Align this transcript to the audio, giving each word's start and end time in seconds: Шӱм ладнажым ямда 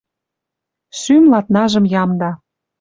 Шӱм 0.99 1.23
ладнажым 1.31 1.85
ямда 2.01 2.31